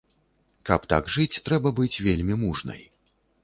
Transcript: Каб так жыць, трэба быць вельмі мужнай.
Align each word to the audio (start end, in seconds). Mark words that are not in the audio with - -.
Каб 0.69 0.87
так 0.93 1.11
жыць, 1.17 1.41
трэба 1.51 1.75
быць 1.83 2.01
вельмі 2.09 2.41
мужнай. 2.49 2.87